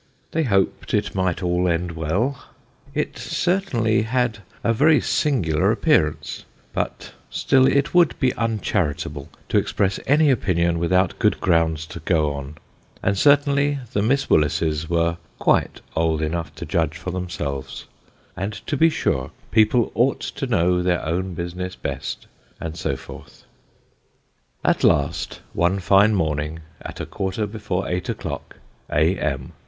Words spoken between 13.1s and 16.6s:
certainly the Miss Willises were quite old enough